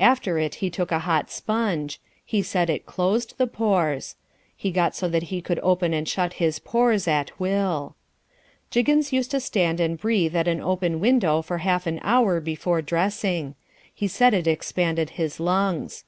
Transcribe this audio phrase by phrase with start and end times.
[0.00, 2.00] After it he took a hot sponge.
[2.24, 4.16] He said it closed the pores.
[4.56, 7.94] He got so that he could open and shut his pores at will.
[8.70, 12.80] Jiggins used to stand and breathe at an open window for half an hour before
[12.80, 13.54] dressing.
[13.94, 16.04] He said it expanded his lungs.